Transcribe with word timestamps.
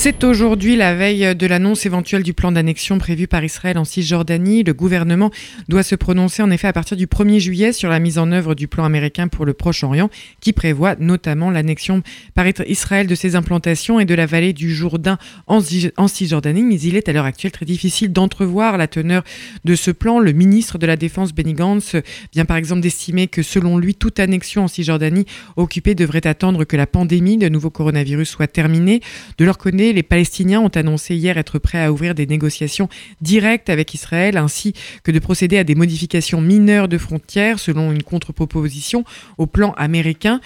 C'est 0.00 0.22
aujourd'hui 0.22 0.76
la 0.76 0.94
veille 0.94 1.34
de 1.34 1.46
l'annonce 1.48 1.84
éventuelle 1.84 2.22
du 2.22 2.32
plan 2.32 2.52
d'annexion 2.52 2.98
prévu 2.98 3.26
par 3.26 3.42
Israël 3.42 3.76
en 3.78 3.84
Cisjordanie. 3.84 4.62
Le 4.62 4.72
gouvernement 4.72 5.32
doit 5.66 5.82
se 5.82 5.96
prononcer 5.96 6.40
en 6.40 6.52
effet 6.52 6.68
à 6.68 6.72
partir 6.72 6.96
du 6.96 7.08
1er 7.08 7.40
juillet 7.40 7.72
sur 7.72 7.90
la 7.90 7.98
mise 7.98 8.16
en 8.16 8.30
œuvre 8.30 8.54
du 8.54 8.68
plan 8.68 8.84
américain 8.84 9.26
pour 9.26 9.44
le 9.44 9.54
Proche-Orient 9.54 10.08
qui 10.40 10.52
prévoit 10.52 10.94
notamment 11.00 11.50
l'annexion 11.50 12.04
par 12.34 12.46
Israël 12.68 13.08
de 13.08 13.14
ses 13.16 13.34
implantations 13.34 13.98
et 13.98 14.04
de 14.04 14.14
la 14.14 14.26
vallée 14.26 14.52
du 14.52 14.72
Jourdain 14.72 15.18
en 15.48 15.60
Cisjordanie. 15.60 16.62
Mais 16.62 16.80
il 16.80 16.94
est 16.94 17.08
à 17.08 17.12
l'heure 17.12 17.24
actuelle 17.24 17.50
très 17.50 17.66
difficile 17.66 18.12
d'entrevoir 18.12 18.78
la 18.78 18.86
teneur 18.86 19.24
de 19.64 19.74
ce 19.74 19.90
plan. 19.90 20.20
Le 20.20 20.30
ministre 20.30 20.78
de 20.78 20.86
la 20.86 20.94
Défense 20.94 21.34
Benny 21.34 21.54
Gantz 21.54 21.96
vient 22.32 22.44
par 22.44 22.56
exemple 22.56 22.82
d'estimer 22.82 23.26
que 23.26 23.42
selon 23.42 23.78
lui, 23.78 23.96
toute 23.96 24.20
annexion 24.20 24.62
en 24.62 24.68
Cisjordanie 24.68 25.26
occupée 25.56 25.96
devrait 25.96 26.28
attendre 26.28 26.62
que 26.64 26.76
la 26.76 26.86
pandémie 26.86 27.36
de 27.36 27.48
nouveau 27.48 27.70
coronavirus 27.70 28.28
soit 28.28 28.46
terminée. 28.46 29.00
De 29.38 29.44
leur 29.44 29.58
côté, 29.58 29.87
les 29.92 30.02
Palestiniens 30.02 30.60
ont 30.60 30.68
annoncé 30.68 31.14
hier 31.14 31.38
être 31.38 31.58
prêts 31.58 31.82
à 31.82 31.92
ouvrir 31.92 32.14
des 32.14 32.26
négociations 32.26 32.88
directes 33.20 33.70
avec 33.70 33.94
Israël 33.94 34.36
ainsi 34.36 34.74
que 35.02 35.10
de 35.10 35.18
procéder 35.18 35.58
à 35.58 35.64
des 35.64 35.74
modifications 35.74 36.40
mineures 36.40 36.88
de 36.88 36.98
frontières 36.98 37.58
selon 37.58 37.92
une 37.92 38.02
contre-proposition 38.02 39.04
au 39.38 39.46
plan 39.46 39.72
américain. 39.72 40.40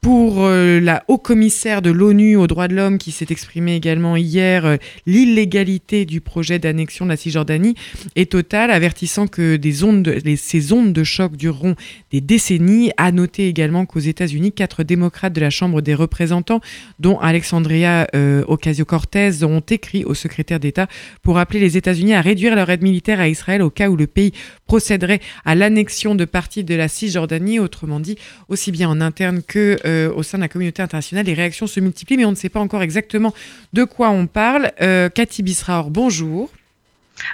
Pour 0.00 0.44
euh, 0.44 0.78
la 0.78 1.02
haut-commissaire 1.08 1.82
de 1.82 1.90
l'ONU 1.90 2.36
aux 2.36 2.46
droits 2.46 2.68
de 2.68 2.74
l'homme 2.76 2.98
qui 2.98 3.10
s'est 3.10 3.26
exprimée 3.30 3.74
également 3.74 4.16
hier, 4.16 4.64
euh, 4.64 4.76
l'illégalité 5.06 6.04
du 6.04 6.20
projet 6.20 6.60
d'annexion 6.60 7.04
de 7.04 7.10
la 7.10 7.16
Cisjordanie 7.16 7.74
est 8.14 8.30
totale, 8.30 8.70
avertissant 8.70 9.26
que 9.26 9.58
ces 10.36 10.72
ondes 10.72 10.92
de 10.92 11.04
choc 11.04 11.36
dureront 11.36 11.74
des 12.12 12.20
décennies. 12.20 12.92
A 12.96 13.10
noter 13.10 13.48
également 13.48 13.86
qu'aux 13.86 13.98
États-Unis, 13.98 14.52
quatre 14.52 14.84
démocrates 14.84 15.32
de 15.32 15.40
la 15.40 15.50
Chambre 15.50 15.82
des 15.82 15.94
représentants, 15.94 16.60
dont 17.00 17.18
Alexandria 17.18 18.06
euh, 18.14 18.44
Ocasio-Cortez, 18.46 19.42
ont 19.42 19.60
écrit 19.68 20.04
au 20.04 20.14
secrétaire 20.14 20.60
d'État 20.60 20.86
pour 21.22 21.38
appeler 21.38 21.58
les 21.58 21.76
États-Unis 21.76 22.14
à 22.14 22.20
réduire 22.20 22.54
leur 22.54 22.70
aide 22.70 22.82
militaire 22.82 23.18
à 23.18 23.28
Israël 23.28 23.62
au 23.62 23.70
cas 23.70 23.88
où 23.88 23.96
le 23.96 24.06
pays 24.06 24.32
procéderait 24.66 25.20
à 25.44 25.56
l'annexion 25.56 26.14
de 26.14 26.24
parties 26.24 26.62
de 26.62 26.76
la 26.76 26.86
Cisjordanie, 26.86 27.58
autrement 27.58 27.98
dit, 27.98 28.16
aussi 28.48 28.70
bien 28.70 28.88
en 28.88 29.00
interne 29.00 29.42
que 29.42 29.76
euh, 29.88 30.12
au 30.14 30.22
sein 30.22 30.38
de 30.38 30.42
la 30.42 30.48
communauté 30.48 30.82
internationale, 30.82 31.26
les 31.26 31.34
réactions 31.34 31.66
se 31.66 31.80
multiplient, 31.80 32.18
mais 32.18 32.24
on 32.24 32.30
ne 32.30 32.36
sait 32.36 32.48
pas 32.48 32.60
encore 32.60 32.82
exactement 32.82 33.32
de 33.72 33.84
quoi 33.84 34.10
on 34.10 34.26
parle. 34.26 34.70
Euh, 34.80 35.08
Cathy 35.08 35.42
Bisraor, 35.42 35.90
bonjour. 35.90 36.50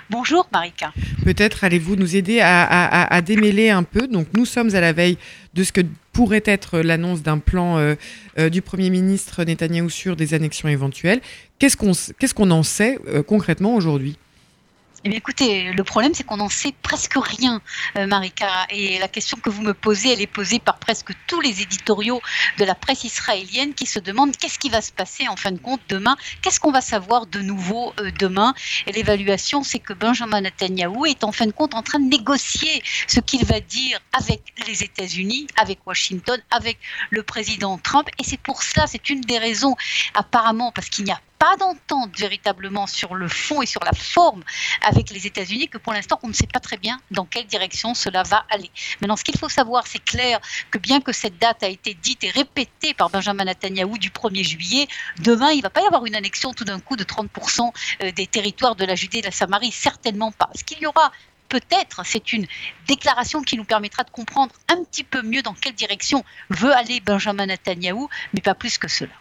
Bonjour 0.09 0.49
Marika. 0.51 0.95
Peut-être 1.25 1.65
allez-vous 1.65 1.97
nous 1.97 2.17
aider 2.17 2.41
à, 2.41 3.21
démêler 3.21 3.69
un 3.69 3.83
peu. 3.83 4.07
Donc 4.07 4.29
nous 4.35 4.47
sommes 4.47 4.75
à 4.75 4.81
la 4.81 4.95
veille 4.95 5.19
de 5.53 5.63
ce 5.63 5.73
que 5.73 5.83
pourrait 6.13 6.43
être 6.47 6.79
l'annonce 6.79 7.23
d'un 7.23 7.39
plan 7.39 7.77
euh, 7.77 8.49
du 8.49 8.63
Premier 8.63 8.89
ministre 8.89 9.45
Netanyahou 9.45 9.91
sur 9.91 10.17
des 10.17 10.33
annexions 10.33 10.69
éventuelles. 10.69 11.21
Qu'est-ce 11.59 11.77
qu'on 11.77 11.93
qu'est-ce 12.19 12.33
qu'on 12.33 12.51
en 12.51 12.63
sait 12.63 12.99
concrètement 13.27 13.75
aujourd'hui? 13.75 14.17
Eh 15.05 15.11
bien, 15.11 15.19
écoutez, 15.19 15.71
le 15.71 15.85
problème, 15.85 16.15
c'est 16.15 16.25
qu'on 16.25 16.39
n'en 16.39 16.49
sait 16.49 16.73
presque 16.81 17.17
rien, 17.17 17.61
euh, 17.99 18.07
Marika. 18.07 18.67
Et 18.71 18.99
la 18.99 19.09
question 19.09 19.37
que 19.37 19.51
vous 19.51 19.61
me 19.61 19.75
posez, 19.75 20.15
elle 20.15 20.23
est 20.23 20.27
posée 20.27 20.59
par 20.59 20.79
presque 20.79 21.13
tous 21.27 21.43
les 21.43 21.61
éditoriaux 21.61 22.23
de 22.57 22.65
la 22.65 22.75
presse 22.75 23.05
israélienne 23.05 23.75
qui 23.75 23.85
se 23.85 23.99
demandent 23.99 24.35
qu'est-ce 24.35 24.59
qui 24.59 24.71
va 24.71 24.81
se 24.81 24.93
passer 24.93 25.29
en 25.29 25.37
fin 25.37 25.53
de 25.53 25.59
compte 25.59 25.83
demain, 25.91 26.17
qu'est-ce 26.41 26.59
qu'on 26.59 26.73
va 26.73 26.81
savoir 26.81 27.27
de 27.27 27.41
nouveau 27.41 27.93
euh, 28.01 28.11
demain? 28.19 28.55
Et 28.87 28.93
l'évaluation, 28.93 29.63
c'est 29.63 29.79
que 29.79 29.93
Benjamin 29.93 30.41
Netanyahu 30.41 31.07
est 31.07 31.23
en 31.23 31.33
fin 31.33 31.45
de 31.45 31.53
compte 31.53 31.75
en 31.75 31.83
train 31.83 31.99
de 31.99 32.09
négocier 32.09 32.83
ce 33.07 33.21
qu'il 33.21 33.45
va 33.45 33.61
dire 33.61 33.99
avec 34.15 34.41
les 34.67 34.85
États-Unis, 34.85 35.49
avec 35.59 35.87
Washington, 35.87 36.41
avec 36.51 36.79
le 37.11 37.23
président 37.23 37.77
Trump. 37.77 38.09
Et 38.19 38.25
c'est 38.25 38.41
pour 38.41 38.63
cela, 38.63 38.87
c'est 38.87 39.11
une 39.11 39.21
des 39.21 39.39
raisons, 39.39 39.77
apparemment, 40.15 40.73
parce 40.73 40.89
qu'il 40.89 41.05
n'y 41.05 41.13
a 41.13 41.21
pas 41.39 41.57
d'entente 41.57 42.19
véritablement 42.19 42.87
sur 42.87 43.15
le 43.15 43.29
fond 43.29 43.63
et 43.63 43.67
sur 43.67 43.83
la 43.85 43.93
forme 43.93 44.43
avec 44.83 45.11
les 45.11 45.27
États-Unis 45.27 45.69
que 45.69 45.79
pour 45.79 45.93
l'instant 45.93 46.19
on 46.23 46.29
ne 46.29 46.33
sait 46.33 46.47
pas 46.47 46.61
très 46.61 46.77
bien 46.77 47.01
dans 47.11 47.25
quelle 47.25 47.47
direction 47.47 47.95
cela 47.95 48.23
va 48.23 48.45
aller. 48.51 48.71
Maintenant, 49.01 49.17
ce 49.17 49.25
qu'il 49.25 49.39
faut 49.39 49.49
savoir, 49.49 49.87
c'est 49.87 50.03
clair 50.05 50.41
que 50.71 50.79
bien 50.79 51.01
que 51.01 51.13
cette 51.13 51.39
date 51.39 51.63
a 51.63 51.69
été 51.69 51.95
dite 51.95 52.25
et 52.25 52.31
répétée 52.31 52.95
par 52.95 53.11
Benjamin 53.11 53.45
Netanyahu 53.45 53.99
du 53.99 54.11
1er 54.11 54.45
juillet, 54.45 54.89
demain 55.19 55.51
il 55.51 55.59
ne 55.59 55.63
va 55.63 55.71
pas 55.71 55.83
y 55.83 55.87
avoir 55.87 56.07
une 56.07 56.17
annexion 56.17 56.53
tout 56.53 56.65
d'un 56.65 56.81
coup 56.81 56.97
de 56.97 57.05
30% 57.05 57.73
euh, 58.03 58.13
des 58.13 58.27
territoires 58.27 58.77
de 58.77 58.85
la 58.85 58.95
Judée 58.95 59.19
et 59.19 59.23
de 59.23 59.27
la 59.27 59.33
Samarie, 59.33 59.73
certainement 59.73 60.33
pas. 60.33 60.51
Ce 60.55 60.65
qu'il 60.65 60.79
y 60.81 60.87
aura 60.87 61.13
peut-être 61.49 62.03
c'est 62.05 62.33
une 62.33 62.47
déclaration 62.89 63.43
qui 63.43 63.57
nous 63.57 63.65
permettra 63.65 64.03
de 64.03 64.11
comprendre 64.11 64.55
un 64.69 64.83
petit 64.85 65.05
peu 65.05 65.23
mieux 65.23 65.43
dans 65.43 65.55
quelle 65.55 65.75
direction 65.75 66.25
veut 66.51 66.73
aller 66.73 67.01
Benjamin 67.01 67.47
Netanyahu, 67.47 68.09
mais 68.33 68.41
pas 68.41 68.55
plus 68.55 68.79
que 68.79 68.89
cela. 68.89 69.13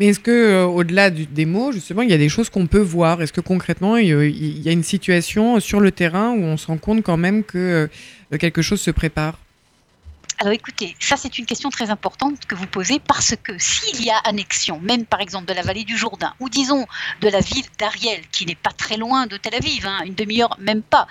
Mais 0.00 0.06
est-ce 0.06 0.18
que, 0.18 0.30
euh, 0.30 0.64
au-delà 0.64 1.10
des 1.10 1.44
mots, 1.44 1.72
justement, 1.72 2.00
il 2.00 2.08
y 2.08 2.14
a 2.14 2.18
des 2.18 2.30
choses 2.30 2.48
qu'on 2.48 2.66
peut 2.66 2.80
voir? 2.80 3.20
Est-ce 3.20 3.34
que 3.34 3.42
concrètement, 3.42 3.98
il 3.98 4.08
y 4.08 4.68
a 4.70 4.72
une 4.72 4.82
situation 4.82 5.60
sur 5.60 5.78
le 5.78 5.92
terrain 5.92 6.30
où 6.30 6.42
on 6.42 6.56
se 6.56 6.68
rend 6.68 6.78
compte 6.78 7.02
quand 7.02 7.18
même 7.18 7.44
que 7.44 7.86
euh, 8.32 8.38
quelque 8.38 8.62
chose 8.62 8.80
se 8.80 8.90
prépare? 8.90 9.38
Alors 10.42 10.54
écoutez, 10.54 10.96
ça 10.98 11.18
c'est 11.18 11.36
une 11.36 11.44
question 11.44 11.68
très 11.68 11.90
importante 11.90 12.46
que 12.46 12.54
vous 12.54 12.66
posez 12.66 12.98
parce 12.98 13.34
que 13.42 13.52
s'il 13.58 14.02
y 14.02 14.10
a 14.10 14.16
annexion, 14.16 14.80
même 14.80 15.04
par 15.04 15.20
exemple 15.20 15.44
de 15.44 15.52
la 15.52 15.60
vallée 15.60 15.84
du 15.84 15.98
Jourdain, 15.98 16.32
ou 16.40 16.48
disons 16.48 16.86
de 17.20 17.28
la 17.28 17.40
ville 17.40 17.66
d'Ariel, 17.78 18.26
qui 18.32 18.46
n'est 18.46 18.54
pas 18.54 18.70
très 18.70 18.96
loin 18.96 19.26
de 19.26 19.36
Tel 19.36 19.54
Aviv, 19.54 19.86
hein, 19.86 19.98
une 20.06 20.14
demi-heure 20.14 20.56
même 20.58 20.80
pas, 20.80 21.06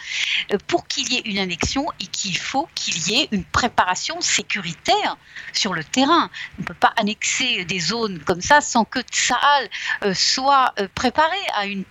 euh, 0.51 0.57
pour 0.65 0.87
qu'il 0.87 1.13
y 1.13 1.17
ait 1.17 1.21
une 1.25 1.37
annexion, 1.37 1.85
il 2.25 2.37
faut 2.39 2.67
qu'il 2.73 3.07
y 3.07 3.21
ait 3.21 3.27
une 3.31 3.43
préparation 3.43 4.19
sécuritaire 4.19 5.15
sur 5.53 5.75
le 5.75 5.83
terrain. 5.83 6.31
On 6.57 6.61
ne 6.63 6.65
peut 6.65 6.73
pas 6.73 6.93
annexer 6.97 7.65
des 7.65 7.79
zones 7.79 8.17
comme 8.23 8.41
ça 8.41 8.61
sans 8.61 8.83
que 8.83 8.99
Tsahal 8.99 9.69
euh, 10.05 10.15
soit 10.15 10.73
euh, 10.79 10.87
préparé 10.95 11.37
à 11.53 11.65
un 11.65 11.83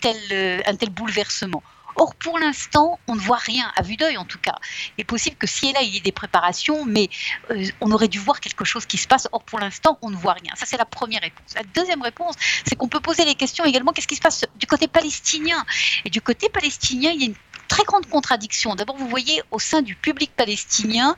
tel 0.77 0.91
bouleversement. 0.91 1.63
Or, 1.99 2.15
pour 2.15 2.39
l'instant, 2.39 2.99
on 3.09 3.17
ne 3.17 3.21
voit 3.21 3.39
rien, 3.39 3.73
à 3.77 3.83
vue 3.83 3.97
d'œil 3.97 4.17
en 4.17 4.25
tout 4.25 4.39
cas. 4.39 4.55
Il 4.97 5.03
est 5.03 5.05
possible 5.05 5.37
que 5.37 5.49
si 5.49 5.69
et 5.69 5.73
là, 5.73 5.83
il 5.83 5.93
y 5.93 5.97
ait 5.97 6.01
des 6.01 6.13
préparations, 6.13 6.85
mais 6.85 7.11
euh, 7.51 7.65
on 7.81 7.91
aurait 7.91 8.07
dû 8.07 8.21
voir 8.21 8.41
quelque 8.41 8.65
chose 8.65 8.87
qui 8.87 8.99
se 8.99 9.09
passe. 9.09 9.29
Or, 9.33 9.43
pour 9.43 9.59
l'instant, 9.59 9.99
on 10.01 10.11
ne 10.11 10.17
voit 10.17 10.35
rien. 10.35 10.53
Ça, 10.55 10.65
c'est 10.65 10.77
la 10.77 10.85
première 10.85 11.21
réponse. 11.21 11.55
La 11.57 11.65
deuxième 11.75 12.03
réponse, 12.03 12.37
c'est 12.67 12.77
qu'on 12.77 12.89
peut 12.89 13.01
poser 13.01 13.25
les 13.25 13.35
questions 13.35 13.65
également, 13.65 13.93
qu'est-ce 13.93 14.07
qui 14.07 14.17
se 14.17 14.21
passe 14.21 14.45
du 14.57 14.67
côté 14.67 14.87
palestinien? 14.87 15.65
Et 16.05 16.11
du 16.11 16.21
côté 16.21 16.49
palestinien, 16.49 17.11
il 17.11 17.21
y 17.21 17.25
a 17.25 17.27
une 17.27 17.35
très 17.69 17.85
grande 17.85 18.07
contradiction. 18.07 18.75
D'abord, 18.75 18.97
vous 18.97 19.09
voyez, 19.09 19.43
au 19.51 19.59
sein 19.59 19.83
du 19.83 19.95
public 19.95 20.33
palestinien, 20.35 21.17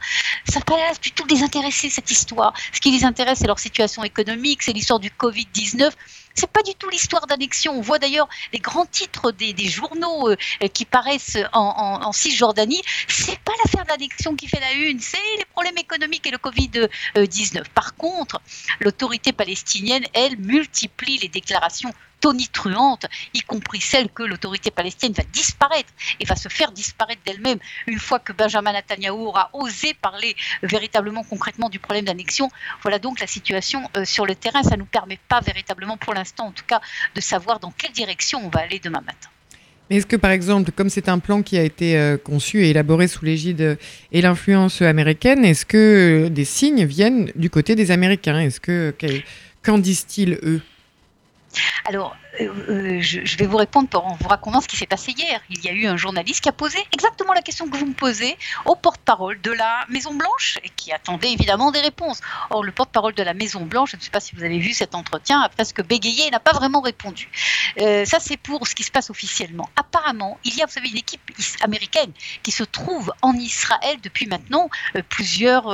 ça 0.48 0.60
pas 0.60 0.76
l'air 0.76 0.92
du 1.00 1.12
tout 1.12 1.26
désintéresser 1.26 1.88
cette 1.88 2.10
histoire. 2.10 2.52
Ce 2.72 2.80
qui 2.80 2.90
les 2.90 3.04
intéresse, 3.04 3.38
c'est 3.38 3.46
leur 3.46 3.58
situation 3.58 4.04
économique, 4.04 4.62
c'est 4.62 4.72
l'histoire 4.72 5.00
du 5.00 5.10
Covid-19. 5.10 5.90
C'est 6.34 6.50
pas 6.50 6.62
du 6.62 6.74
tout 6.74 6.88
l'histoire 6.88 7.26
d'annexion. 7.26 7.72
On 7.76 7.80
voit 7.80 7.98
d'ailleurs 7.98 8.28
les 8.52 8.60
grands 8.60 8.86
titres 8.86 9.32
des, 9.32 9.54
journaux 9.68 10.30
euh, 10.30 10.36
qui 10.72 10.84
paraissent 10.84 11.38
en, 11.52 12.00
en, 12.02 12.12
Cisjordanie. 12.12 12.82
C'est 13.08 13.38
pas 13.40 13.52
l'affaire 13.64 13.84
d'annexion 13.84 14.36
qui 14.36 14.46
fait 14.48 14.60
la 14.60 14.72
une, 14.72 15.00
c'est 15.00 15.18
les 15.38 15.44
problèmes 15.46 15.78
économiques 15.78 16.26
et 16.26 16.30
le 16.30 16.38
Covid-19. 16.38 17.64
Par 17.74 17.94
contre, 17.96 18.40
l'autorité 18.80 19.32
palestinienne, 19.32 20.04
elle, 20.14 20.38
multiplie 20.38 21.18
les 21.18 21.28
déclarations 21.28 21.92
tonitruantes, 22.20 23.06
y 23.34 23.40
compris 23.40 23.80
celles 23.80 24.10
que 24.10 24.22
l'autorité 24.22 24.70
palestinienne 24.70 25.14
va 25.14 25.24
disparaître 25.32 25.92
et 26.18 26.24
va 26.24 26.36
se 26.36 26.48
faire 26.48 26.72
disparaître 26.72 27.22
d'elle-même 27.26 27.58
une 27.86 27.98
fois 27.98 28.18
que 28.18 28.32
Benjamin 28.32 28.72
Netanyahu 28.72 29.26
aura 29.26 29.50
osé 29.52 29.94
parler 29.94 30.36
véritablement 30.62 31.24
concrètement 31.24 31.68
du 31.68 31.78
problème 31.78 32.04
d'annexion. 32.04 32.50
Voilà 32.82 32.98
donc 32.98 33.20
la 33.20 33.26
situation 33.26 33.82
euh, 33.96 34.04
sur 34.04 34.26
le 34.26 34.34
terrain. 34.34 34.62
Ça 34.62 34.76
ne 34.76 34.80
nous 34.80 34.86
permet 34.86 35.18
pas 35.28 35.40
véritablement 35.40 35.96
pour 35.96 36.14
l'instant 36.14 36.46
en 36.46 36.52
tout 36.52 36.64
cas 36.66 36.80
de 37.14 37.20
savoir 37.20 37.60
dans 37.60 37.70
quelle 37.70 37.92
direction 37.92 38.40
on 38.44 38.48
va 38.48 38.60
aller 38.60 38.78
demain 38.78 39.00
matin. 39.00 39.28
Mais 39.88 39.96
est-ce 39.96 40.06
que, 40.06 40.16
par 40.16 40.30
exemple, 40.30 40.70
comme 40.70 40.88
c'est 40.88 41.08
un 41.08 41.18
plan 41.18 41.42
qui 41.42 41.58
a 41.58 41.62
été 41.62 41.98
euh, 41.98 42.16
conçu 42.16 42.64
et 42.64 42.70
élaboré 42.70 43.08
sous 43.08 43.24
l'égide 43.24 43.76
et 44.12 44.22
l'influence 44.22 44.82
américaine, 44.82 45.44
est-ce 45.44 45.66
que 45.66 46.28
des 46.28 46.44
signes 46.44 46.84
viennent 46.84 47.32
du 47.34 47.50
côté 47.50 47.74
des 47.74 47.90
Américains? 47.90 48.38
Est-ce 48.38 48.60
que 48.60 48.94
qu'en 49.64 49.78
disent-ils 49.78 50.38
eux? 50.44 50.62
Alors, 51.84 52.16
euh, 52.40 52.52
euh, 52.68 53.00
je, 53.00 53.36
vais 53.36 53.46
vous 53.46 53.56
répondre 53.56 53.88
en 54.04 54.14
vous 54.14 54.28
racontant 54.28 54.60
ce 54.60 54.68
qui 54.68 54.76
s'est 54.76 54.86
passé 54.86 55.12
hier. 55.12 55.40
Il 55.50 55.62
y 55.64 55.68
a 55.68 55.72
eu 55.72 55.86
un 55.86 55.96
journaliste 55.96 56.40
qui 56.40 56.48
a 56.48 56.52
posé 56.52 56.78
exactement 56.92 57.32
la 57.32 57.42
question 57.42 57.68
que 57.68 57.76
vous 57.76 57.86
me 57.86 57.92
posez 57.94 58.36
au 58.64 58.74
porte-parole 58.74 59.40
de 59.40 59.50
la 59.50 59.84
Maison 59.88 60.14
Blanche 60.14 60.58
et 60.64 60.70
qui 60.76 60.92
attendait 60.92 61.32
évidemment 61.32 61.70
des 61.70 61.80
réponses. 61.80 62.20
Or, 62.50 62.62
le 62.62 62.72
porte-parole 62.72 63.14
de 63.14 63.22
la 63.22 63.34
Maison 63.34 63.62
Blanche, 63.62 63.92
je 63.92 63.96
ne 63.96 64.02
sais 64.02 64.10
pas 64.10 64.20
si 64.20 64.34
vous 64.34 64.44
avez 64.44 64.58
vu 64.58 64.72
cet 64.72 64.94
entretien, 64.94 65.40
a 65.40 65.48
presque 65.48 65.84
bégayé 65.84 66.28
et 66.28 66.30
n'a 66.30 66.40
pas 66.40 66.52
vraiment 66.52 66.80
répondu. 66.80 67.28
Euh, 67.80 68.04
ça, 68.04 68.18
c'est 68.20 68.36
pour 68.36 68.66
ce 68.66 68.74
qui 68.74 68.82
se 68.82 68.90
passe 68.90 69.10
officiellement. 69.10 69.68
Apparemment, 69.76 70.38
il 70.44 70.56
y 70.56 70.62
a, 70.62 70.66
vous 70.66 70.72
savez, 70.72 70.88
une 70.88 70.98
équipe 70.98 71.20
américaine 71.62 72.12
qui 72.42 72.52
se 72.52 72.64
trouve 72.64 73.12
en 73.22 73.34
Israël 73.34 73.98
depuis 74.02 74.26
maintenant 74.26 74.70
plusieurs 75.08 75.64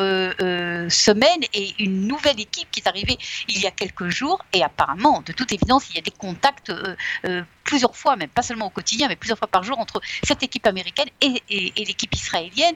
semaines 0.90 1.42
et 1.52 1.74
une 1.78 2.06
nouvelle 2.06 2.40
équipe 2.40 2.68
qui 2.70 2.80
est 2.80 2.88
arrivée 2.88 3.18
il 3.48 3.60
y 3.60 3.66
a 3.66 3.70
quelques 3.70 4.08
jours. 4.08 4.44
Et 4.52 4.62
apparemment, 4.62 5.22
de 5.22 5.32
toute 5.32 5.52
évidence, 5.52 5.88
il 5.90 5.96
y 5.96 5.98
a 5.98 6.02
des 6.02 6.10
contacts 6.10 6.55
euh, 6.68 6.96
euh, 7.24 7.42
plusieurs 7.66 7.94
fois, 7.96 8.16
même 8.16 8.30
pas 8.30 8.42
seulement 8.42 8.66
au 8.66 8.70
quotidien, 8.70 9.08
mais 9.08 9.16
plusieurs 9.16 9.38
fois 9.38 9.48
par 9.48 9.62
jour 9.64 9.78
entre 9.78 10.00
cette 10.22 10.42
équipe 10.42 10.66
américaine 10.66 11.08
et, 11.20 11.42
l'équipe 11.76 12.14
israélienne, 12.14 12.74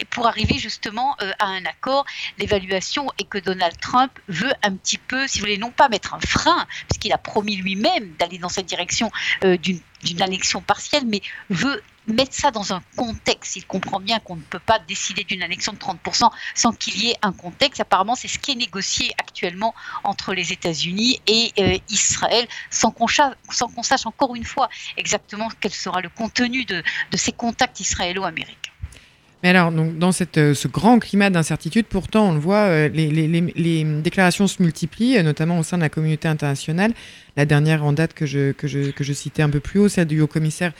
et 0.00 0.04
pour 0.06 0.26
arriver 0.26 0.58
justement 0.58 1.16
euh, 1.20 1.32
à 1.38 1.46
un 1.46 1.64
accord. 1.66 2.06
L'évaluation 2.38 3.10
est 3.18 3.28
que 3.28 3.38
Donald 3.38 3.78
Trump 3.80 4.12
veut 4.28 4.52
un 4.62 4.74
petit 4.76 4.98
peu, 4.98 5.26
si 5.26 5.38
vous 5.38 5.44
voulez, 5.44 5.58
non 5.58 5.70
pas 5.70 5.88
mettre 5.88 6.14
un 6.14 6.20
frein, 6.20 6.66
puisqu'il 6.88 7.12
a 7.12 7.18
promis 7.18 7.56
lui-même 7.56 8.14
d'aller 8.18 8.38
dans 8.38 8.48
cette 8.48 8.66
direction 8.66 9.10
euh, 9.44 9.56
d'une 9.58 10.22
annexion 10.22 10.60
partielle, 10.60 11.04
mais 11.06 11.20
veut 11.50 11.82
mettre 12.08 12.34
ça 12.34 12.50
dans 12.50 12.72
un 12.72 12.82
contexte. 12.96 13.56
Il 13.56 13.66
comprend 13.66 14.00
bien 14.00 14.18
qu'on 14.18 14.36
ne 14.36 14.42
peut 14.42 14.58
pas 14.58 14.78
décider 14.78 15.24
d'une 15.24 15.42
annexion 15.42 15.72
de 15.72 15.78
30% 15.78 16.30
sans 16.54 16.72
qu'il 16.72 17.00
y 17.02 17.10
ait 17.10 17.16
un 17.22 17.32
contexte. 17.32 17.80
Apparemment, 17.80 18.14
c'est 18.14 18.28
ce 18.28 18.38
qui 18.38 18.52
est 18.52 18.56
négocié 18.56 19.10
actuellement 19.18 19.74
entre 20.04 20.34
les 20.34 20.52
États-Unis 20.52 21.20
et 21.26 21.52
euh, 21.58 21.78
Israël, 21.88 22.46
sans 22.70 22.90
qu'on 22.90 23.06
sache 23.08 24.06
encore 24.06 24.34
une 24.34 24.44
fois 24.44 24.68
exactement 24.96 25.48
quel 25.60 25.72
sera 25.72 26.00
le 26.00 26.08
contenu 26.08 26.64
de, 26.64 26.82
ces 27.14 27.32
contacts 27.32 27.80
israélo-américains. 27.80 28.72
Mais 29.44 29.50
alors, 29.50 29.70
dans 29.70 30.10
euh, 30.10 30.54
ce 30.54 30.66
grand 30.68 30.98
climat 30.98 31.30
d'incertitude, 31.30 31.86
pourtant, 31.86 32.30
on 32.30 32.32
le 32.32 32.40
voit, 32.40 32.64
euh, 32.64 32.88
les, 32.88 33.84
déclarations 34.02 34.48
se 34.48 34.60
multiplient, 34.60 35.22
notamment 35.22 35.60
au 35.60 35.62
sein 35.62 35.76
de 35.76 35.82
la 35.82 35.88
communauté 35.88 36.26
internationale. 36.26 36.92
La 37.36 37.44
dernière 37.44 37.84
en 37.84 37.92
date 37.92 38.14
que 38.14 38.26
je, 38.26 38.50
que 38.50 38.66
je, 38.66 39.12
citais 39.12 39.42
un 39.42 39.50
peu 39.50 39.60
plus 39.60 39.78
haut, 39.78 39.88
celle 39.88 40.08
du 40.08 40.20
haut-commissaire 40.20 40.72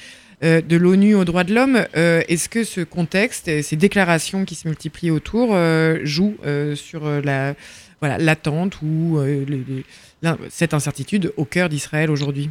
de 0.42 0.76
l'ONU 0.76 1.14
aux 1.14 1.24
droits 1.24 1.44
de 1.44 1.54
l'homme. 1.54 1.84
Euh, 1.96 2.22
est-ce 2.28 2.48
que 2.48 2.64
ce 2.64 2.80
contexte, 2.80 3.62
ces 3.62 3.76
déclarations 3.76 4.44
qui 4.44 4.54
se 4.54 4.68
multiplient 4.68 5.10
autour, 5.10 5.50
euh, 5.52 5.98
jouent 6.04 6.36
sur 6.74 7.02
l'attente 8.02 8.80
ou 8.82 9.20
cette 10.50 10.74
incertitude 10.74 11.32
au 11.36 11.44
cœur 11.44 11.68
d'Israël 11.68 12.10
aujourd'hui? 12.10 12.50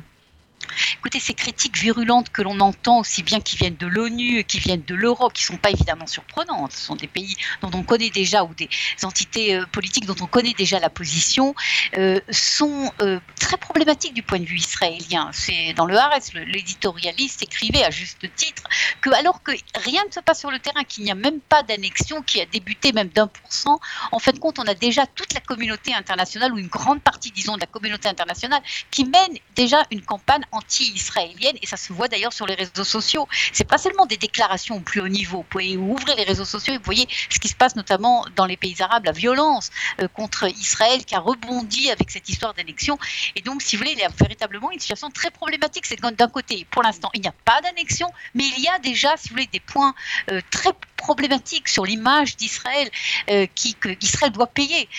Écoutez, 1.00 1.20
ces 1.20 1.34
critiques 1.34 1.78
virulentes 1.78 2.30
que 2.30 2.42
l'on 2.42 2.60
entend, 2.60 3.00
aussi 3.00 3.24
bien 3.24 3.40
qui 3.40 3.58
viennent 3.58 3.76
de 3.76 3.88
l'ONU, 3.88 4.44
qui 4.44 4.60
viennent 4.60 4.84
de 4.84 4.96
l'Europe, 4.96 5.34
qui 5.34 5.44
ne 5.44 5.48
sont 5.48 5.58
pas 5.58 5.72
évidemment 5.72 6.08
surprenantes, 6.08 6.72
ce 6.72 6.86
sont 6.86 6.96
des 6.96 7.08
pays 7.08 7.36
dont 7.62 7.72
on 7.74 7.84
connaît 7.84 8.10
déjà, 8.10 8.44
ou 8.44 8.54
des 8.54 8.70
entités 9.04 9.56
euh, 9.56 9.66
politiques 9.72 10.06
dont 10.06 10.16
on 10.22 10.28
connaît 10.28 10.54
déjà 10.54 10.80
la 10.80 10.90
position, 10.90 11.56
euh, 11.98 12.20
sont 12.30 12.92
euh, 13.02 13.20
très 13.40 13.58
problématiques 13.58 14.14
du 14.14 14.24
point 14.24 14.40
de 14.40 14.46
vue 14.46 14.58
israélien. 14.58 15.30
C'est 15.34 15.74
dans 15.74 15.86
le 15.86 15.98
Haaretz, 15.98 16.34
l'éditorialiste 16.34 17.44
écrivait 17.44 17.84
à 17.84 17.92
juste 17.92 18.26
titre 18.36 18.64
que 19.02 19.10
alors 19.12 19.42
que 19.44 19.52
rien 19.76 20.04
ne 20.08 20.12
se 20.12 20.20
passe 20.20 20.40
sur 20.40 20.52
le 20.52 20.60
terrain, 20.60 20.84
qu'il 20.84 21.04
n'y 21.04 21.12
a 21.12 21.16
même 21.16 21.40
pas 21.40 21.64
d'annexion 21.64 22.22
qui 22.22 22.42
a 22.42 22.46
débuté 22.46 22.92
même 22.92 23.10
d'un 23.10 23.28
pour 23.28 23.52
cent, 23.52 23.80
en 24.12 24.20
fin 24.20 24.32
de 24.32 24.40
compte, 24.40 24.60
on 24.60 24.68
a 24.68 24.74
déjà 24.74 25.06
toute 25.06 25.34
la 25.34 25.40
communauté 25.40 25.94
internationale, 25.94 26.54
ou 26.54 26.58
une 26.58 26.68
grande 26.68 27.02
partie, 27.02 27.32
disons, 27.32 27.56
de 27.56 27.62
la 27.62 27.68
communauté 27.68 28.10
internationale, 28.10 28.62
qui 28.92 29.06
mène 29.06 29.38
déjà 29.56 29.86
une 29.92 30.02
campagne 30.02 30.44
anti-israélienne, 30.68 31.58
et 31.62 31.66
ça 31.66 31.78
se 31.78 31.94
voit 31.94 32.08
d'ailleurs 32.08 32.34
sur 32.34 32.46
les 32.46 32.56
réseaux 32.56 32.84
sociaux. 32.84 33.28
C'est 33.54 33.68
pas 33.68 33.78
seulement 33.78 34.06
des 34.06 34.18
déclarations 34.18 34.76
au 34.76 34.80
plus 34.82 35.00
haut 35.02 35.08
niveau. 35.08 35.38
Vous 35.38 35.44
pouvez 35.44 35.78
ouvrir 35.78 36.16
les 36.16 36.24
réseaux 36.24 36.46
sociaux 36.46 36.74
et 36.74 36.78
vous 36.78 36.84
voyez 36.84 37.08
ce 37.30 37.40
qui 37.40 37.48
se 37.48 37.56
passe 37.56 37.76
notamment 37.76 38.26
dans 38.36 38.46
les 38.46 38.58
pays 38.58 38.76
arabes, 38.80 39.06
la 39.06 39.14
violence 39.14 39.70
euh, 40.02 40.08
contre 40.10 40.48
Israël 40.50 41.06
qui 41.06 41.16
a 41.16 41.20
rebondi 41.20 41.90
avec 41.90 42.12
cette 42.12 42.28
histoire 42.28 42.54
d'annexion. 42.54 42.98
Et 43.36 43.42
donc, 43.42 43.62
si 43.62 43.76
vous 43.76 43.82
voulez, 43.82 43.94
il 43.94 44.00
y 44.00 44.04
a 44.04 44.10
véritablement 44.10 44.72
une 44.72 44.80
situation 44.80 45.10
très 45.10 45.32
problématique. 45.32 45.86
C'est 45.86 46.02
d'un 46.02 46.28
côté, 46.28 46.68
pour 46.70 46.84
l'instant, 46.84 47.10
il 47.14 47.22
n'y 47.22 47.28
a 47.28 47.36
pas 47.46 47.62
d'annexion, 47.62 48.12
mais 48.34 48.44
il 48.58 48.64
y 48.64 48.68
a 48.68 48.80
déjà, 48.80 49.16
si 49.18 49.30
vous 49.30 49.36
voulez, 49.36 49.50
des 49.52 49.60
points 49.60 49.94
euh, 50.32 50.42
très 50.52 50.72
problématiques 50.98 51.70
sur 51.70 51.86
l'image 51.86 52.36
d'Israël 52.36 52.90
euh, 53.30 53.48
que 53.80 53.90
Israël 54.02 54.32
doit 54.32 54.48
payer 54.48 54.90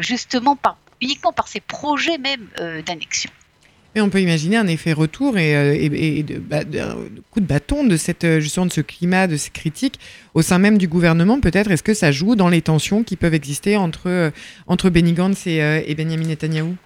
justement 0.00 0.56
par 0.56 0.76
uniquement 1.00 1.32
par 1.32 1.46
ses 1.48 1.60
projets 1.60 2.18
même 2.18 2.48
d'annexion. 2.86 3.30
On 4.00 4.10
peut 4.10 4.20
imaginer 4.20 4.56
un 4.56 4.66
effet 4.66 4.92
retour 4.92 5.38
et, 5.38 5.56
euh, 5.56 6.22
bah, 6.40 6.60
un 6.60 6.96
coup 7.30 7.40
de 7.40 7.46
bâton 7.46 7.84
de 7.84 7.96
cette 7.96 8.24
euh, 8.24 8.40
justement 8.40 8.66
de 8.66 8.72
ce 8.72 8.80
climat, 8.80 9.26
de 9.26 9.36
ces 9.36 9.50
critiques 9.50 9.98
au 10.34 10.42
sein 10.42 10.58
même 10.58 10.78
du 10.78 10.88
gouvernement. 10.88 11.40
Peut-être? 11.40 11.70
Est-ce 11.70 11.82
que 11.82 11.94
ça 11.94 12.12
joue 12.12 12.36
dans 12.36 12.48
les 12.48 12.62
tensions 12.62 13.04
qui 13.04 13.16
peuvent 13.16 13.34
exister 13.34 13.76
entre 13.76 14.08
euh, 14.08 14.30
entre 14.66 14.90
Benny 14.90 15.12
Gantz 15.12 15.46
et, 15.46 15.94
Benjamin 15.96 16.26
Netanyahou 16.26 16.76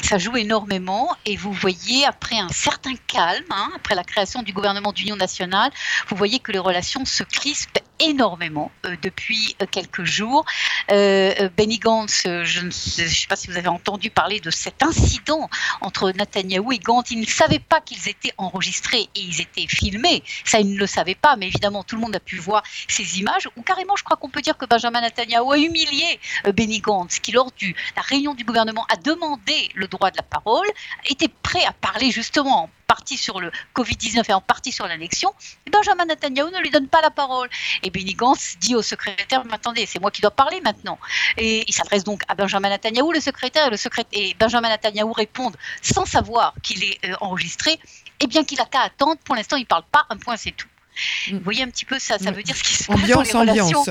ça 0.00 0.16
joue 0.16 0.36
énormément 0.36 1.08
et 1.26 1.34
vous 1.34 1.52
voyez 1.52 2.04
après 2.04 2.38
un 2.38 2.48
certain 2.50 2.92
calme, 3.08 3.42
hein, 3.50 3.68
après 3.74 3.96
la 3.96 4.04
création 4.04 4.44
du 4.44 4.52
gouvernement 4.52 4.92
d'union 4.92 5.16
nationale, 5.16 5.72
vous 6.06 6.14
voyez 6.14 6.38
que 6.38 6.52
les 6.52 6.60
relations 6.60 7.04
se 7.04 7.24
crispent 7.24 7.80
énormément 8.00 8.70
euh, 8.86 8.96
depuis 9.02 9.56
euh, 9.62 9.66
quelques 9.70 10.04
jours. 10.04 10.44
Euh, 10.90 11.48
Benny 11.56 11.78
Gantz, 11.78 12.22
je 12.24 12.60
ne 12.60 12.70
sais, 12.70 13.26
pas 13.28 13.36
si 13.36 13.48
vous 13.48 13.56
avez 13.56 13.68
entendu 13.68 14.10
parler 14.10 14.40
de 14.40 14.50
cet 14.50 14.82
incident 14.82 15.48
entre 15.80 16.10
Netanyahou 16.12 16.72
et 16.72 16.78
Gantz. 16.78 17.10
Ils 17.10 17.20
ne 17.20 17.26
savaient 17.26 17.58
pas 17.58 17.80
qu'ils 17.80 18.08
étaient 18.08 18.32
enregistrés 18.38 19.08
et 19.14 19.20
ils 19.20 19.40
étaient 19.40 19.66
filmés. 19.66 20.22
Ça, 20.44 20.60
ils 20.60 20.72
ne 20.72 20.78
le 20.78 20.86
savaient 20.86 21.14
pas, 21.14 21.36
mais 21.36 21.48
évidemment, 21.48 21.82
tout 21.82 21.96
le 21.96 22.02
monde 22.02 22.16
a 22.16 22.20
pu 22.20 22.36
voir 22.36 22.62
ces 22.88 23.18
images. 23.18 23.48
Ou 23.56 23.62
carrément, 23.62 23.96
je 23.96 24.04
crois 24.04 24.16
qu'on 24.16 24.30
peut 24.30 24.42
dire 24.42 24.56
que 24.56 24.66
Benjamin 24.66 25.00
Netanyahou 25.00 25.52
a 25.52 25.58
humilié 25.58 26.20
Benny 26.54 26.80
Gantz, 26.80 27.18
qui 27.20 27.32
lors 27.32 27.50
de 27.60 27.66
la 27.96 28.02
réunion 28.02 28.34
du 28.34 28.44
gouvernement 28.44 28.86
a 28.90 28.96
demandé 28.96 29.70
le 29.74 29.88
droit 29.88 30.10
de 30.10 30.16
la 30.16 30.22
parole, 30.22 30.68
était 31.08 31.30
prêt 31.42 31.64
à 31.64 31.72
parler 31.72 32.10
justement 32.10 32.64
en 32.64 32.70
partie 32.88 33.16
sur 33.16 33.38
le 33.38 33.52
Covid-19 33.76 34.24
et 34.28 34.32
en 34.32 34.40
partie 34.40 34.72
sur 34.72 34.88
l'annexion, 34.88 35.32
et 35.66 35.70
Benjamin 35.70 36.06
Netanyahu 36.06 36.50
ne 36.50 36.58
lui 36.60 36.70
donne 36.70 36.88
pas 36.88 37.00
la 37.02 37.10
parole. 37.10 37.48
Et 37.84 37.90
Benny 37.90 38.14
Gantz 38.14 38.56
dit 38.58 38.74
au 38.74 38.82
secrétaire, 38.82 39.44
mais 39.44 39.54
attendez, 39.54 39.86
c'est 39.86 40.00
moi 40.00 40.10
qui 40.10 40.22
dois 40.22 40.32
parler 40.32 40.60
maintenant. 40.62 40.98
Et 41.36 41.64
il 41.68 41.72
s'adresse 41.72 42.02
donc 42.02 42.22
à 42.26 42.34
Benjamin 42.34 42.70
Netanyahu, 42.70 43.12
le 43.12 43.20
secrétaire, 43.20 43.68
et, 43.68 43.70
le 43.70 43.76
secrétaire, 43.76 44.20
et 44.20 44.34
Benjamin 44.34 44.70
Netanyahu 44.70 45.12
répond 45.12 45.52
sans 45.82 46.06
savoir 46.06 46.54
qu'il 46.62 46.82
est 46.82 46.98
euh, 47.04 47.14
enregistré, 47.20 47.72
et 47.72 47.78
eh 48.20 48.26
bien 48.26 48.42
qu'il 48.42 48.60
a 48.60 48.64
qu'à 48.64 48.80
attendre, 48.80 49.20
pour 49.24 49.36
l'instant 49.36 49.56
il 49.56 49.62
ne 49.62 49.66
parle 49.66 49.84
pas, 49.92 50.06
un 50.10 50.16
point 50.16 50.36
c'est 50.36 50.52
tout. 50.52 50.66
Vous 51.30 51.40
voyez 51.40 51.62
un 51.62 51.70
petit 51.70 51.84
peu 51.84 51.98
ça, 51.98 52.18
ça 52.18 52.30
veut 52.30 52.42
dire 52.42 52.56
ce 52.56 52.62
qui 52.62 52.74
se 52.74 52.84
passe 52.84 52.96
ambiance, 52.96 53.30
dans 53.30 53.42
les 53.42 53.60
ambiance. 53.60 53.90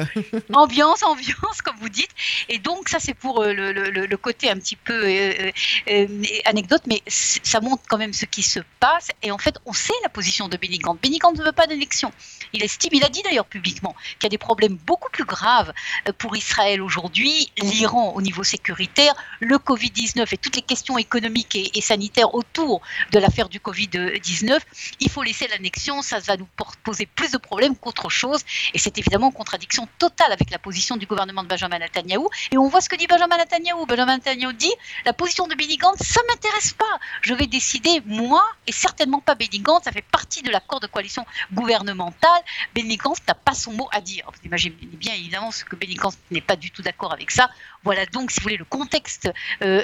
ambiance, 0.54 1.04
ambiance, 1.04 1.62
comme 1.64 1.78
vous 1.78 1.90
dites. 1.90 2.10
Et 2.50 2.60
donc 2.60 2.90
ça 2.90 3.00
c'est 3.00 3.14
pour 3.14 3.42
euh, 3.42 3.54
le, 3.54 3.72
le, 3.72 4.06
le, 4.06 4.18
côté 4.18 4.50
un 4.50 4.56
petit 4.56 4.76
peu 4.76 5.06
euh, 5.06 5.52
euh, 5.90 6.08
anecdote, 6.46 6.82
mais 6.88 7.02
ça 7.08 7.62
montre 7.62 7.84
quand 7.88 7.98
même 7.98 8.14
ce 8.14 8.26
qui 8.26 8.44
se 8.44 8.60
passe. 8.80 9.10
Et 9.22 9.32
en 9.32 9.38
fait, 9.38 9.56
on 9.66 9.74
sait 9.74 9.94
la 10.04 10.10
position 10.10 10.48
de 10.48 10.58
Benny 10.58 10.80
Gantz. 10.80 11.00
Benny 11.02 11.20
Gantz 11.20 11.38
ne 11.38 11.44
veut 11.44 11.52
pas 11.52 11.68
d'élection. 11.68 12.12
Il 12.54 12.64
estime, 12.64 12.92
il 12.94 13.04
a 13.04 13.10
dit 13.10 13.22
d'ailleurs 13.24 13.46
publiquement, 13.46 13.96
qu'il 14.20 14.24
y 14.24 14.26
a 14.28 14.30
des 14.30 14.38
problèmes 14.38 14.78
beaucoup 14.86 15.10
plus 15.12 15.26
graves 15.26 15.74
pour 16.18 16.36
Israël 16.36 16.82
aujourd'hui, 16.82 17.52
l'Iran 17.62 18.14
au 18.16 18.22
niveau 18.22 18.44
sécuritaire, 18.44 19.14
le 19.40 19.58
Covid-19 19.58 20.28
et 20.34 20.38
toutes 20.38 20.56
les 20.56 20.62
questions 20.62 20.98
économiques 20.98 21.56
et, 21.56 21.78
et 21.78 21.82
sanitaires 21.82 22.34
autour 22.34 22.82
de 23.12 23.20
l'affaire 23.20 23.50
du 23.50 23.60
Covid-19. 23.60 24.60
Il 25.00 25.10
faut 25.10 25.24
laisser 25.24 25.48
l'annexion, 25.48 26.02
ça 26.02 26.20
va 26.20 26.38
nous 26.38 26.48
poser 26.84 26.97
plus 27.06 27.32
de 27.32 27.38
problèmes 27.38 27.76
qu'autre 27.76 28.10
chose. 28.10 28.42
Et 28.74 28.80
c'est 28.80 28.98
évidemment 28.98 29.28
en 29.28 29.32
contradiction 29.32 29.88
totale 30.00 30.32
avec 30.32 30.50
la 30.50 30.60
position 30.60 30.98
du 30.98 31.06
gouvernement 31.06 31.44
de 31.44 31.48
Benjamin 31.48 31.80
Netanyahu. 31.80 32.26
Et 32.52 32.58
on 32.58 32.68
voit 32.68 32.82
ce 32.82 32.90
que 32.90 32.96
dit 32.96 33.08
Benjamin 33.08 33.38
Netanyahu. 33.38 33.86
Benjamin 33.86 34.18
Netanyahu 34.18 34.54
dit 34.54 34.74
la 35.06 35.14
position 35.14 35.48
de 35.48 35.56
Benny 35.56 35.78
ça 36.00 36.22
m'intéresse 36.30 36.74
pas. 36.74 36.86
Je 37.22 37.34
vais 37.34 37.48
décider 37.48 38.02
moi 38.06 38.44
et 38.66 38.72
certainement 38.72 39.22
pas 39.22 39.36
Benny. 39.36 39.64
Ça 39.84 39.92
fait 39.92 40.02
partie 40.02 40.42
de 40.42 40.50
l'accord 40.50 40.80
de 40.80 40.88
coalition 40.88 41.26
gouvernementale. 41.54 42.42
Benny 42.76 42.98
n'a 43.28 43.34
pas 43.36 43.54
son 43.54 43.74
mot 43.74 43.88
à 43.92 44.02
dire. 44.02 44.30
Vous 44.32 44.46
imaginez 44.46 44.76
bien 44.82 45.14
évidemment 45.14 45.52
ce 45.52 45.64
que 45.64 45.76
Benny 45.76 45.98
n'est 46.32 46.42
pas 46.42 46.56
du 46.56 46.72
tout 46.72 46.82
d'accord 46.82 47.14
avec 47.14 47.32
ça. 47.32 47.50
Voilà 47.88 48.06
donc, 48.08 48.32
si 48.32 48.42
vous 48.42 48.44
voulez, 48.44 48.58
le 48.58 48.66
contexte, 48.66 49.32
euh, 49.62 49.82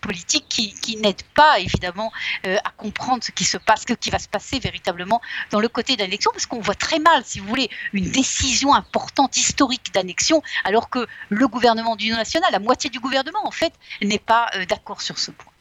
politique 0.00 0.44
qui, 0.48 0.96
n'aide 0.98 1.24
pas 1.34 1.58
évidemment 1.58 2.12
euh, 2.46 2.56
à 2.62 2.70
comprendre 2.70 3.24
ce 3.24 3.32
qui 3.32 3.42
se 3.42 3.56
passe, 3.56 3.82
ce 3.88 3.94
qui 3.94 4.10
va 4.10 4.20
se 4.20 4.28
passer 4.28 4.60
véritablement 4.60 5.20
dans 5.50 5.58
le 5.58 5.66
côté 5.66 5.96
l'élection 5.96 6.30
parce 6.32 6.46
qu'on 6.46 6.60
voit 6.60 6.76
très 6.76 7.00
mal, 7.00 7.24
si 7.24 7.40
vous 7.40 7.48
voulez, 7.48 7.68
une 7.92 8.08
décision 8.12 8.72
importante, 8.74 9.36
historique 9.36 9.92
d'annexion, 9.92 10.40
alors 10.62 10.88
que 10.88 11.04
le 11.30 11.48
gouvernement 11.48 11.96
d'union 11.96 12.16
nationale, 12.16 12.52
la 12.52 12.60
moitié 12.60 12.90
du 12.90 13.00
gouvernement, 13.00 13.44
en 13.44 13.50
fait, 13.50 13.72
n'est 14.00 14.20
pas 14.20 14.48
euh, 14.54 14.64
d'accord 14.66 15.00
sur 15.00 15.18
ce 15.18 15.32
point. 15.32 15.51